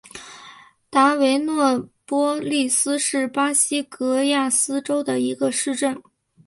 [0.89, 6.01] 达维诺波利斯是巴西戈亚斯州的一个市镇。